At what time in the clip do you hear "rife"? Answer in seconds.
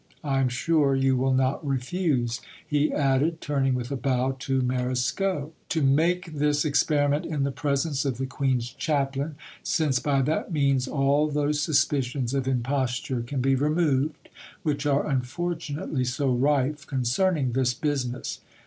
16.33-16.87